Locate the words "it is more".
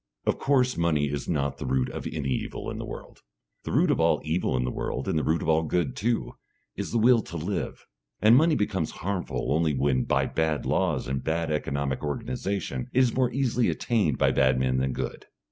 12.93-13.31